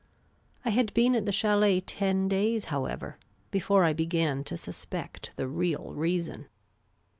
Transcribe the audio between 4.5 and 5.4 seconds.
sus pect